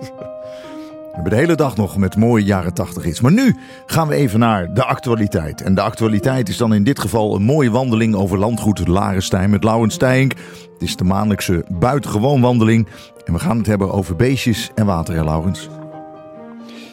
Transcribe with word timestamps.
We 0.00 1.24
hebben 1.24 1.32
de 1.32 1.38
hele 1.38 1.54
dag 1.54 1.76
nog 1.76 1.96
met 1.96 2.16
mooie 2.16 2.44
jaren 2.44 2.74
80 2.74 3.04
iets. 3.04 3.20
Maar 3.20 3.32
nu 3.32 3.56
gaan 3.86 4.08
we 4.08 4.14
even 4.14 4.38
naar 4.38 4.74
de 4.74 4.84
actualiteit. 4.84 5.62
En 5.62 5.74
de 5.74 5.80
actualiteit 5.80 6.48
is 6.48 6.56
dan 6.56 6.74
in 6.74 6.84
dit 6.84 6.98
geval 6.98 7.34
een 7.34 7.42
mooie 7.42 7.70
wandeling 7.70 8.14
over 8.14 8.38
landgoed 8.38 8.88
Larenstein 8.88 9.50
met 9.50 9.64
Laurens 9.64 9.94
Stijnk. 9.94 10.32
Het 10.72 10.88
is 10.88 10.96
de 10.96 11.04
maandelijkse 11.04 11.64
buitengewoon 11.68 12.40
wandeling. 12.40 12.88
En 13.24 13.32
we 13.32 13.38
gaan 13.38 13.58
het 13.58 13.66
hebben 13.66 13.92
over 13.92 14.16
beestjes 14.16 14.70
en 14.74 14.86
water, 14.86 15.14
hè, 15.14 15.24
Laurens? 15.24 15.68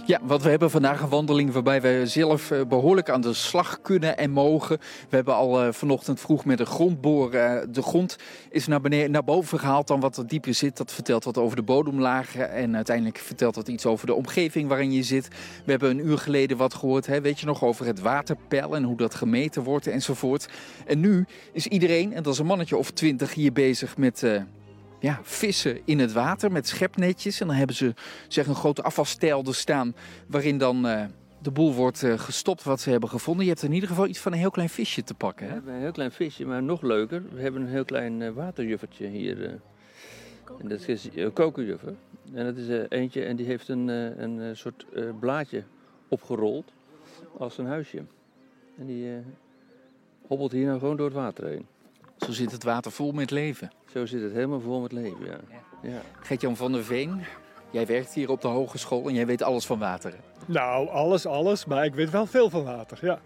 Ja, 0.08 0.20
want 0.24 0.44
we 0.44 0.50
hebben 0.50 0.72
vandaag 0.72 1.02
een 1.02 1.10
wandeling 1.10 1.52
waarbij 1.52 1.82
we 1.82 2.02
zelf 2.08 2.52
eh, 2.52 2.62
behoorlijk 2.68 3.10
aan 3.10 3.22
de 3.22 3.34
slag 3.34 3.82
kunnen 3.82 4.18
en 4.18 4.32
mogen. 4.32 4.78
We 5.10 5.16
hebben 5.16 5.36
al 5.36 5.62
eh, 5.62 5.74
vanochtend 5.74 6.20
vroeg 6.20 6.46
met 6.46 6.60
een 6.60 6.66
grondboor. 6.66 7.34
Eh, 7.34 7.62
de 7.70 7.82
grond 7.82 8.16
is 8.50 8.68
naar, 8.68 9.10
naar 9.10 9.23
boven 9.23 9.60
gehaald 9.60 9.88
dan 9.88 10.00
wat 10.00 10.18
er 10.18 10.28
dieper 10.28 10.54
zit. 10.54 10.78
Dat 10.78 10.94
vertelt 10.94 11.23
wat 11.23 11.38
over 11.38 11.55
de 11.55 11.64
bodemlagen 11.64 12.52
en 12.52 12.76
uiteindelijk 12.76 13.18
vertelt 13.18 13.55
dat 13.55 13.68
iets 13.68 13.86
over 13.86 14.08
de 14.08 14.14
omgeving 14.14 14.68
waarin 14.68 14.91
je 14.91 15.04
zit. 15.04 15.28
We 15.66 15.72
hebben 15.72 15.90
een 15.90 16.08
uur 16.08 16.17
geleden 16.17 16.58
wat 16.58 16.73
gehoord, 16.73 17.06
hè, 17.06 17.22
weet 17.22 17.40
je 17.40 17.45
nog, 17.45 17.64
over 17.64 17.86
het 17.86 18.00
waterpeil 18.00 18.76
en 18.76 18.84
hoe 18.84 18.98
dat 18.98 19.16
gemeten 19.16 19.64
wordt 19.64 19.88
enzovoort. 19.88 20.48
En 20.86 21.00
nu 21.00 21.26
is 21.52 21.67
iedereen, 21.67 22.14
en 22.14 22.23
dat 22.23 22.34
is 22.34 22.40
een 22.40 22.45
mannetje 22.45 22.78
of 22.78 22.92
twintig, 22.92 23.34
hier 23.34 23.52
bezig 23.52 23.98
met 23.98 24.23
ja, 25.05 25.20
vissen 25.23 25.82
in 25.86 26.00
het 26.00 26.12
water 26.12 26.52
met 26.52 26.68
schepnetjes. 26.68 27.41
En 27.41 27.48
dan 27.48 27.55
hebben 27.55 27.76
ze 27.76 27.94
zeg, 28.27 28.48
een 28.48 28.55
grote 28.55 28.82
afvalstijl 28.82 29.44
er 29.44 29.55
staan 29.55 29.95
waarin 30.28 30.58
dan 30.58 30.86
uh, 30.86 31.05
de 31.41 31.52
boel 31.52 31.73
wordt 31.73 32.04
uh, 32.04 32.20
gestopt 32.20 32.64
wat 32.64 32.80
ze 32.81 32.90
hebben 32.90 33.09
gevonden. 33.09 33.45
Je 33.45 33.52
hebt 33.52 33.64
in 33.64 33.73
ieder 33.73 33.90
geval 33.90 34.08
iets 34.08 34.20
van 34.20 34.31
een 34.31 34.38
heel 34.38 34.52
klein 34.52 34.70
visje 34.70 35.04
te 35.04 35.14
pakken. 35.14 35.45
Hè? 35.45 35.50
We 35.50 35.55
hebben 35.55 35.73
een 35.73 35.81
heel 35.81 35.91
klein 35.91 36.12
visje, 36.12 36.45
maar 36.45 36.64
nog 36.64 36.81
leuker. 36.81 37.23
We 37.34 37.41
hebben 37.41 37.62
een 37.62 37.68
heel 37.68 37.86
klein 37.86 38.22
uh, 38.22 38.30
waterjuffertje 38.30 39.08
hier. 39.08 39.59
en 40.59 40.68
dat 40.68 40.88
is 40.88 41.09
een 41.16 41.34
kokerjuffer. 41.34 41.94
En 42.34 42.45
dat 42.45 42.58
is 42.58 42.86
eentje 42.90 43.26
en 43.26 43.36
die 43.36 43.45
heeft 43.45 43.67
een, 43.67 43.88
een 43.88 44.58
soort 44.58 44.86
blaadje 45.20 45.64
opgerold 46.08 46.73
als 47.38 47.58
een 47.58 47.66
huisje. 47.66 48.03
En 48.78 48.86
die 48.86 49.08
hobbelt 50.28 50.52
hier 50.52 50.66
nou 50.66 50.80
gewoon 50.80 50.98
door 50.98 51.06
het 51.06 51.16
water 51.16 51.48
heen. 51.48 51.66
Zo 52.26 52.31
zit 52.31 52.52
het 52.52 52.64
water 52.64 52.92
vol 52.92 53.12
met 53.12 53.31
leven. 53.31 53.72
Zo 53.94 54.06
zit 54.06 54.22
het 54.22 54.34
helemaal 54.34 54.59
vol 54.59 54.81
met 54.81 54.92
leven, 54.92 55.26
ja. 55.26 55.40
ja. 55.81 56.02
Gert-Jan 56.22 56.56
van 56.56 56.72
der 56.72 56.84
Veen, 56.84 57.22
jij 57.72 57.86
werkt 57.86 58.14
hier 58.14 58.30
op 58.30 58.42
de 58.42 58.48
hogeschool 58.48 59.08
en 59.08 59.14
jij 59.14 59.26
weet 59.26 59.42
alles 59.42 59.66
van 59.66 59.80
water. 59.80 60.14
Nou, 60.45 60.90
alles, 60.90 61.26
alles, 61.26 61.66
maar 61.66 61.86
ik 61.86 61.94
weet 61.94 62.09
wel 62.09 62.26
veel 62.26 62.50
van 62.50 62.64
water, 62.64 62.98
ja. 63.02 63.20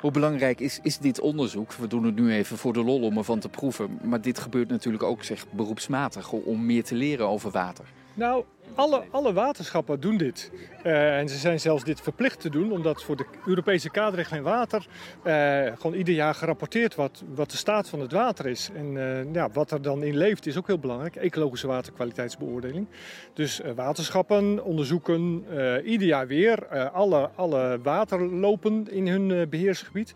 Hoe 0.00 0.10
belangrijk 0.10 0.60
is, 0.60 0.78
is 0.82 0.98
dit 0.98 1.20
onderzoek? 1.20 1.72
We 1.72 1.86
doen 1.86 2.04
het 2.04 2.14
nu 2.14 2.32
even 2.32 2.56
voor 2.56 2.72
de 2.72 2.82
lol 2.82 3.02
om 3.02 3.16
ervan 3.16 3.38
te 3.38 3.48
proeven. 3.48 3.98
Maar 4.02 4.20
dit 4.20 4.38
gebeurt 4.38 4.68
natuurlijk 4.68 5.02
ook 5.02 5.24
zeg, 5.24 5.46
beroepsmatig 5.50 6.32
om 6.32 6.66
meer 6.66 6.84
te 6.84 6.94
leren 6.94 7.28
over 7.28 7.50
water. 7.50 7.84
Nou, 8.14 8.44
alle, 8.74 9.02
alle 9.10 9.32
waterschappen 9.32 10.00
doen 10.00 10.16
dit. 10.16 10.50
Uh, 10.84 11.18
en 11.18 11.28
ze 11.28 11.36
zijn 11.36 11.60
zelfs 11.60 11.84
dit 11.84 12.00
verplicht 12.00 12.40
te 12.40 12.50
doen, 12.50 12.72
omdat 12.72 13.02
voor 13.02 13.16
de 13.16 13.24
Europese 13.46 13.90
kaderrichtlijn 13.90 14.42
water 14.42 14.86
uh, 15.24 15.66
gewoon 15.76 15.96
ieder 15.96 16.14
jaar 16.14 16.34
gerapporteerd 16.34 16.94
wordt 16.94 17.22
wat 17.34 17.50
de 17.50 17.56
staat 17.56 17.88
van 17.88 18.00
het 18.00 18.12
water 18.12 18.46
is. 18.46 18.70
En 18.74 18.94
uh, 18.94 19.32
ja, 19.32 19.50
wat 19.50 19.70
er 19.70 19.82
dan 19.82 20.02
in 20.02 20.16
leeft 20.16 20.46
is 20.46 20.58
ook 20.58 20.66
heel 20.66 20.78
belangrijk, 20.78 21.16
ecologische 21.16 21.66
waterkwaliteitsbeoordeling. 21.66 22.86
Dus 23.32 23.60
waterschappen 23.74 24.64
onderzoeken 24.64 25.44
ieder 25.84 26.06
jaar 26.06 26.26
weer 26.26 26.66
alle, 26.88 27.30
alle 27.34 27.78
waterlopen 27.82 28.90
in 28.90 29.08
hun 29.08 29.48
beheersgebied. 29.48 30.14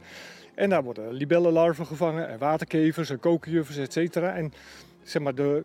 En 0.55 0.71
daar 0.71 0.83
worden 0.83 1.13
libellenlarven 1.13 1.87
gevangen 1.87 2.29
en 2.29 2.39
waterkevers 2.39 3.11
en 3.11 3.19
kokerjuffers, 3.19 3.77
et 3.77 3.93
cetera. 3.93 4.35
En 4.35 4.53
zeg 5.03 5.23
maar, 5.23 5.35
de, 5.35 5.65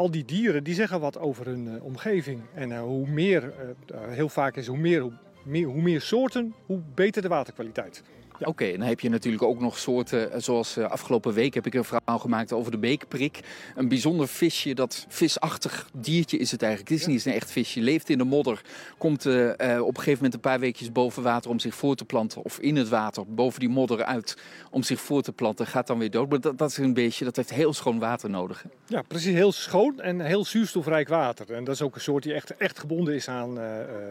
al 0.00 0.10
die 0.10 0.24
dieren 0.24 0.64
die 0.64 0.74
zeggen 0.74 1.00
wat 1.00 1.18
over 1.18 1.46
hun 1.46 1.66
uh, 1.66 1.84
omgeving. 1.84 2.40
En 2.54 2.70
uh, 2.70 2.80
hoe 2.80 3.06
meer, 3.08 3.42
uh, 3.42 3.98
heel 4.08 4.28
vaak 4.28 4.56
is 4.56 4.66
hoe 4.66 4.78
meer, 4.78 5.00
hoe 5.44 5.82
meer 5.82 6.00
soorten, 6.00 6.54
hoe 6.66 6.80
beter 6.94 7.22
de 7.22 7.28
waterkwaliteit. 7.28 8.02
Oké, 8.40 8.48
okay, 8.48 8.76
dan 8.76 8.86
heb 8.86 9.00
je 9.00 9.08
natuurlijk 9.08 9.42
ook 9.42 9.60
nog 9.60 9.78
soorten, 9.78 10.32
eh, 10.32 10.40
zoals 10.40 10.76
uh, 10.76 10.90
afgelopen 10.90 11.32
week 11.32 11.54
heb 11.54 11.66
ik 11.66 11.74
een 11.74 11.84
verhaal 11.84 12.18
gemaakt 12.18 12.52
over 12.52 12.70
de 12.70 12.78
beekprik. 12.78 13.40
Een 13.76 13.88
bijzonder 13.88 14.28
visje, 14.28 14.74
dat 14.74 15.06
visachtig 15.08 15.90
diertje 15.92 16.36
is 16.36 16.50
het 16.50 16.62
eigenlijk. 16.62 16.92
Het 16.92 17.00
is 17.00 17.06
niet 17.06 17.26
een 17.26 17.32
echt 17.32 17.50
visje, 17.50 17.80
leeft 17.80 18.08
in 18.08 18.18
de 18.18 18.24
modder, 18.24 18.60
komt 18.98 19.26
uh, 19.26 19.50
op 19.50 19.60
een 19.60 19.94
gegeven 19.96 20.12
moment 20.12 20.34
een 20.34 20.40
paar 20.40 20.60
weekjes 20.60 20.92
boven 20.92 21.22
water 21.22 21.50
om 21.50 21.58
zich 21.58 21.74
voor 21.74 21.94
te 21.94 22.04
planten. 22.04 22.42
Of 22.42 22.58
in 22.58 22.76
het 22.76 22.88
water, 22.88 23.24
boven 23.26 23.60
die 23.60 23.68
modder 23.68 24.04
uit, 24.04 24.36
om 24.70 24.82
zich 24.82 25.00
voor 25.00 25.22
te 25.22 25.32
planten, 25.32 25.66
gaat 25.66 25.86
dan 25.86 25.98
weer 25.98 26.10
dood. 26.10 26.28
Maar 26.28 26.40
dat, 26.40 26.58
dat 26.58 26.70
is 26.70 26.76
een 26.76 26.94
beestje, 26.94 27.24
dat 27.24 27.36
heeft 27.36 27.50
heel 27.50 27.72
schoon 27.72 27.98
water 27.98 28.30
nodig. 28.30 28.64
Ja, 28.86 29.02
precies, 29.02 29.34
heel 29.34 29.52
schoon 29.52 30.00
en 30.00 30.20
heel 30.20 30.44
zuurstofrijk 30.44 31.08
water. 31.08 31.52
En 31.52 31.64
dat 31.64 31.74
is 31.74 31.82
ook 31.82 31.94
een 31.94 32.00
soort 32.00 32.22
die 32.22 32.34
echt, 32.34 32.56
echt 32.56 32.78
gebonden 32.78 33.14
is 33.14 33.28
aan 33.28 33.58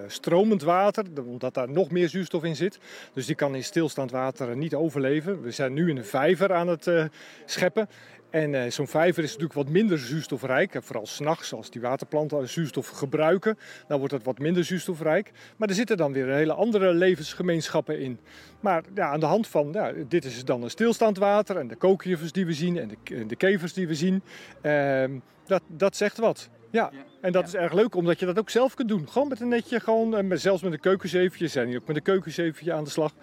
stromend 0.08 0.62
water, 0.62 1.06
omdat 1.26 1.54
daar 1.54 1.70
nog 1.70 1.92
meer 1.92 2.10
zuurstof 2.10 2.44
in 2.44 2.56
zit. 2.56 2.80
Dus 3.14 3.26
die 3.26 3.36
kan 3.36 3.56
in 3.56 3.64
stilstand 3.64 4.12
water 4.12 4.18
niet 4.56 4.76
overleven. 4.76 5.42
We 5.42 5.52
zijn 5.52 5.74
nu 5.74 5.90
in 5.90 5.98
een 5.98 6.06
vijver 6.06 6.54
aan 6.54 6.68
het 6.68 6.88
uh, 6.88 7.06
scheppen. 7.46 7.90
En 8.30 8.54
uh, 8.54 8.70
zo'n 8.70 8.88
vijver 8.88 9.24
is 9.24 9.30
natuurlijk 9.30 9.54
wat 9.54 9.70
minder 9.70 10.00
zuurstofrijk. 10.00 10.78
Vooral 10.80 11.06
s'nachts, 11.06 11.54
als 11.54 11.70
die 11.70 11.82
waterplanten 11.82 12.50
zuurstof 12.50 12.88
gebruiken, 12.88 13.58
dan 13.88 14.00
wordt 14.00 14.14
het 14.14 14.24
wat 14.24 14.40
minder 14.40 14.64
zuurstofrijk. 14.64 15.32
Maar 15.58 15.70
er 15.70 15.76
zitten 15.76 15.98
dan 15.98 16.14
weer 16.14 16.28
hele 16.28 16.54
andere 16.54 16.94
levensgemeenschappen 16.94 18.00
in. 18.00 18.20
Maar 18.60 18.84
ja, 18.96 19.10
aan 19.10 19.20
de 19.20 19.26
hand 19.26 19.48
van, 19.48 19.70
ja, 19.72 19.94
dit 20.08 20.26
is 20.26 20.46
dan 20.46 20.64
een 20.64 20.70
stilstandwater 20.70 21.58
en 21.58 21.68
de 21.68 21.76
kookjuffers 21.76 22.32
die 22.32 22.46
we 22.46 22.54
zien 22.54 22.78
en 22.78 22.88
de, 22.88 23.26
de 23.26 23.36
kevers 23.36 23.74
die 23.74 23.88
we 23.88 23.96
zien, 23.96 24.22
uh, 24.62 25.04
dat, 25.46 25.62
dat 25.68 25.96
zegt 25.96 26.18
wat. 26.18 26.50
Ja, 26.72 26.92
en 27.22 27.32
dat 27.32 27.48
is 27.48 27.56
erg 27.56 27.74
leuk 27.74 27.96
omdat 27.96 28.20
je 28.20 28.26
dat 28.26 28.40
ook 28.40 28.50
zelf 28.50 28.74
kunt 28.74 28.90
doen. 28.90 29.10
Gewoon 29.10 29.28
met 29.28 29.40
een 29.40 29.48
netje, 29.48 29.80
gewoon, 29.80 30.16
en 30.16 30.40
zelfs 30.40 30.62
met 30.62 30.74
een 30.74 30.80
keukenzeefje. 30.80 31.48
zijn 31.48 31.68
hier 31.68 31.78
ook 31.78 31.88
met 31.88 31.96
een 31.96 32.02
keukenzeefje 32.02 32.74
aan 32.74 32.84
de 32.84 32.90
slag. 32.90 33.14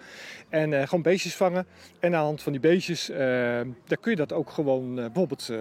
En 0.49 0.71
uh, 0.71 0.81
gewoon 0.81 1.01
beestjes 1.01 1.35
vangen. 1.35 1.65
En 1.99 2.13
aan 2.13 2.19
de 2.19 2.25
hand 2.25 2.41
van 2.41 2.51
die 2.51 2.61
beestjes, 2.61 3.09
uh, 3.09 3.17
daar 3.17 3.97
kun 3.99 4.11
je 4.11 4.15
dat 4.15 4.33
ook 4.33 4.49
gewoon, 4.49 4.89
uh, 4.89 5.05
bijvoorbeeld 5.05 5.51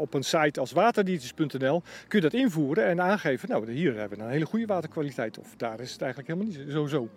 op 0.00 0.14
een 0.14 0.22
site 0.22 0.60
als 0.60 0.72
waterdiertjes.nl, 0.72 1.82
kun 2.08 2.18
je 2.18 2.30
dat 2.30 2.40
invoeren 2.40 2.84
en 2.84 3.00
aangeven. 3.00 3.48
Nou, 3.48 3.70
hier 3.70 3.96
hebben 3.96 4.18
we 4.18 4.24
een 4.24 4.30
hele 4.30 4.46
goede 4.46 4.66
waterkwaliteit. 4.66 5.38
Of 5.38 5.54
daar 5.56 5.80
is 5.80 5.92
het 5.92 6.02
eigenlijk 6.02 6.32
helemaal 6.32 6.56
niet 6.56 6.72
zo. 6.72 6.86
zo. 6.86 7.08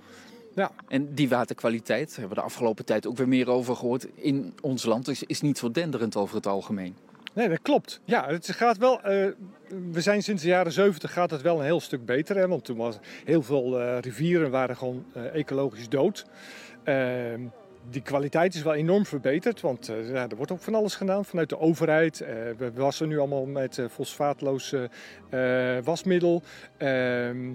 Ja. 0.55 0.72
En 0.88 1.13
die 1.13 1.29
waterkwaliteit, 1.29 2.07
daar 2.07 2.19
hebben 2.19 2.35
we 2.35 2.41
de 2.41 2.47
afgelopen 2.47 2.85
tijd 2.85 3.07
ook 3.07 3.17
weer 3.17 3.28
meer 3.28 3.50
over 3.50 3.75
gehoord, 3.75 4.07
in 4.16 4.53
ons 4.61 4.85
land 4.85 5.07
is, 5.07 5.23
is 5.23 5.41
niet 5.41 5.57
zo 5.57 5.72
denderend 5.72 6.16
over 6.16 6.35
het 6.35 6.47
algemeen. 6.47 6.95
Nee, 7.33 7.49
dat 7.49 7.61
klopt. 7.61 8.01
Ja, 8.05 8.27
het 8.27 8.51
gaat 8.51 8.77
wel. 8.77 8.99
Uh, 8.99 9.27
we 9.91 10.01
zijn 10.01 10.23
sinds 10.23 10.41
de 10.41 10.47
jaren 10.47 10.71
70 10.71 11.13
gaat 11.13 11.31
het 11.31 11.41
wel 11.41 11.57
een 11.59 11.66
heel 11.66 11.79
stuk 11.79 12.05
beter. 12.05 12.35
Hè, 12.35 12.47
want 12.47 12.66
toen 12.66 12.77
was 12.77 12.99
heel 13.25 13.41
veel 13.41 13.81
uh, 13.81 13.99
rivieren 13.99 14.51
waren 14.51 14.77
gewoon 14.77 15.05
uh, 15.17 15.35
ecologisch 15.35 15.89
dood. 15.89 16.25
Ehm, 16.83 17.41
die 17.89 18.01
kwaliteit 18.01 18.55
is 18.55 18.61
wel 18.61 18.73
enorm 18.73 19.05
verbeterd, 19.05 19.61
want 19.61 19.88
er 19.88 20.35
wordt 20.35 20.51
ook 20.51 20.61
van 20.61 20.75
alles 20.75 20.95
gedaan 20.95 21.25
vanuit 21.25 21.49
de 21.49 21.59
overheid. 21.59 22.17
we 22.57 22.72
wassen 22.73 23.07
nu 23.07 23.19
allemaal 23.19 23.45
met 23.45 23.81
fosfaatloos 23.91 24.75
wasmiddel. 25.83 26.41
Ehm, 26.77 27.53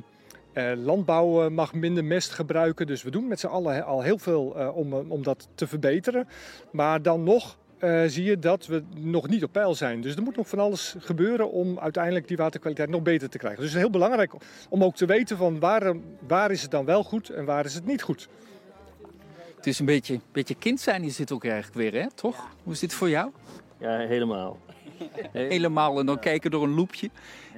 landbouw 0.77 1.51
mag 1.51 1.75
minder 1.75 2.05
mest 2.05 2.31
gebruiken, 2.31 2.87
dus 2.87 3.03
we 3.03 3.11
doen 3.11 3.29
met 3.29 3.41
z'n 3.41 3.47
allen 3.47 3.85
al 3.85 4.03
heel 4.03 4.19
veel 4.19 4.73
om, 4.75 4.93
om 4.93 5.23
dat 5.23 5.49
te 5.55 5.67
verbeteren. 5.67 6.29
Maar 6.73 7.03
dan 7.03 7.23
nog 7.23 7.59
uh, 7.81 8.03
zie 8.07 8.25
je 8.25 8.39
dat 8.39 8.67
we 8.67 8.83
nog 8.97 9.29
niet 9.29 9.45
op 9.45 9.53
peil 9.53 9.75
zijn. 9.75 10.01
Dus 10.01 10.17
er 10.17 10.23
moet 10.23 10.37
nog 10.37 10.49
van 10.49 10.59
alles 10.59 10.95
gebeuren 10.99 11.51
om 11.51 11.79
uiteindelijk 11.79 12.29
die 12.29 12.37
waterkwaliteit 12.37 12.89
nog 12.89 13.03
beter 13.03 13.29
te 13.29 13.39
krijgen. 13.39 13.61
Dus 13.61 13.69
het 13.69 13.77
is 13.77 13.83
heel 13.83 13.93
belangrijk 13.93 14.33
om 14.69 14.85
ook 14.85 14.97
te 14.97 15.07
weten 15.07 15.37
van 15.37 15.59
waar, 15.59 15.97
waar 16.27 16.51
is 16.51 16.63
het 16.63 16.71
dan 16.71 16.85
wel 16.85 17.03
goed 17.03 17.29
en 17.29 17.45
waar 17.45 17.65
is 17.65 17.75
het 17.75 17.87
niet 17.87 18.03
goed. 18.03 18.29
Het 19.57 19.67
is 19.67 19.79
een 19.79 19.87
beetje, 19.87 20.21
beetje 20.33 20.55
kind 20.55 20.81
zijn, 20.81 21.05
je 21.05 21.11
zit 21.11 21.33
ook 21.33 21.45
eigenlijk 21.45 21.75
weer, 21.75 22.03
hè? 22.03 22.09
toch? 22.15 22.47
Hoe 22.63 22.73
is 22.73 22.79
dit 22.79 22.95
voor 22.95 23.09
jou? 23.09 23.31
Ja, 23.79 23.99
helemaal. 23.99 24.59
helemaal 25.33 25.99
en 25.99 26.07
dan 26.07 26.19
kijken 26.19 26.51
door 26.51 26.63
een 26.63 26.75
loepje. 26.75 27.11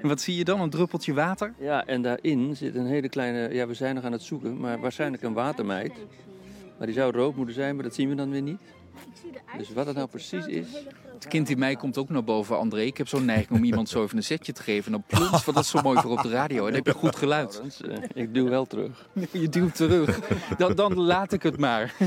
En 0.03 0.09
wat 0.09 0.20
zie 0.20 0.36
je 0.36 0.44
dan? 0.44 0.60
Een 0.60 0.70
druppeltje 0.70 1.12
water? 1.12 1.54
Ja, 1.59 1.86
en 1.86 2.03
daarin 2.03 2.56
zit 2.56 2.75
een 2.75 2.86
hele 2.86 3.09
kleine, 3.09 3.54
ja 3.54 3.66
we 3.66 3.74
zijn 3.74 3.95
nog 3.95 4.04
aan 4.04 4.12
het 4.12 4.22
zoeken, 4.22 4.60
maar 4.60 4.80
waarschijnlijk 4.80 5.22
een 5.22 5.33
watermeid. 5.33 5.92
Maar 6.78 6.86
die 6.86 6.97
zou 6.97 7.12
rood 7.12 7.36
moeten 7.36 7.54
zijn, 7.54 7.74
maar 7.74 7.84
dat 7.84 7.95
zien 7.95 8.09
we 8.09 8.15
dan 8.15 8.30
weer 8.30 8.42
niet. 8.42 8.60
Dus 9.56 9.72
wat 9.72 9.86
het 9.86 9.97
nou 9.97 10.08
precies 10.08 10.47
is. 10.47 10.66
Het 11.21 11.28
kind 11.28 11.51
in 11.51 11.59
mij 11.59 11.77
komt 11.77 11.99
ook 11.99 12.09
naar 12.09 12.25
boven, 12.25 12.59
André. 12.59 12.81
Ik 12.81 12.97
heb 12.97 13.09
zo'n 13.09 13.25
neiging 13.25 13.59
om 13.59 13.65
iemand 13.65 13.89
zo 13.89 14.03
even 14.03 14.17
een 14.17 14.22
setje 14.22 14.53
te 14.53 14.63
geven. 14.63 14.93
En 14.93 14.93
dan 14.93 15.19
plons, 15.19 15.45
want 15.45 15.57
dat 15.57 15.65
is 15.65 15.71
zo 15.71 15.81
mooi 15.83 16.01
voor 16.01 16.11
op 16.11 16.22
de 16.22 16.28
radio. 16.28 16.59
En 16.59 16.65
dan 16.65 16.75
heb 16.75 16.87
je 16.87 16.93
goed 16.93 17.17
geluid. 17.17 17.63
Eh, 17.89 17.97
ik 18.15 18.34
duw 18.34 18.49
wel 18.49 18.67
terug. 18.67 19.09
Je 19.33 19.49
duwt 19.49 19.75
terug. 19.75 20.21
Dan, 20.57 20.75
dan 20.75 21.01
laat 21.01 21.33
ik 21.33 21.43
het 21.43 21.59
maar. 21.59 21.95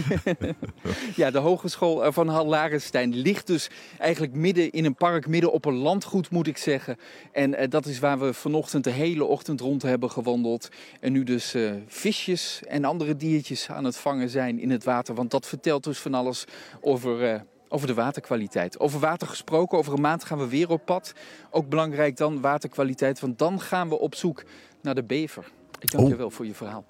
Ja, 1.16 1.32
de 1.32 1.38
Hogeschool 1.38 2.12
van 2.12 2.28
Hal 2.28 2.46
Larenstein 2.46 3.16
ligt 3.16 3.48
dus 3.48 3.70
eigenlijk 3.98 4.34
midden 4.34 4.72
in 4.72 4.86
een 4.86 4.96
park, 4.96 5.28
midden 5.28 5.52
op 5.52 5.66
een 5.66 5.76
landgoed 5.76 6.30
moet 6.30 6.48
ik 6.48 6.58
zeggen. 6.58 6.98
En 7.32 7.52
uh, 7.52 7.70
dat 7.70 7.86
is 7.86 8.00
waar 8.00 8.20
we 8.20 8.34
vanochtend 8.34 8.84
de 8.84 8.90
hele 8.90 9.26
ochtend 9.26 9.62
rond 9.62 9.82
hebben 9.82 10.12
gewandeld. 10.12 10.70
En 11.00 11.12
nu 11.12 11.24
dus 11.24 11.56
uh, 11.56 11.72
visjes 11.88 12.62
en 12.68 12.86
andere 12.86 13.16
diertjes 13.16 13.70
aan 13.70 13.84
het 13.84 13.98
vangen 13.98 14.30
zijn 14.30 14.60
in 14.60 14.72
het 14.72 14.84
water. 14.84 15.16
Want 15.16 15.32
dat 15.32 15.48
vertelt 15.48 15.84
dus 15.84 16.00
van 16.00 16.14
alles 16.14 16.46
over, 16.82 17.34
uh, 17.34 17.40
over 17.74 17.88
de 17.88 17.94
waterkwaliteit. 17.94 18.80
Over 18.80 19.00
water 19.00 19.28
gesproken, 19.28 19.78
over 19.78 19.94
een 19.94 20.02
maand 20.02 20.24
gaan 20.24 20.38
we 20.38 20.48
weer 20.48 20.70
op 20.70 20.86
pad. 20.86 21.14
Ook 21.50 21.70
belangrijk 21.70 22.18
dan 22.18 22.42
waterkwaliteit, 22.42 23.20
want 23.20 23.40
dan 23.40 23.62
gaan 23.62 23.90
we 23.90 24.00
op 24.00 24.16
zoek 24.16 24.44
naar 24.82 24.96
de 24.96 25.04
bever. 25.04 25.52
Ik 25.80 25.92
dank 25.92 26.04
Oh. 26.04 26.10
je 26.10 26.16
wel 26.16 26.30
voor 26.30 26.46
je 26.46 26.54
verhaal. 26.54 26.86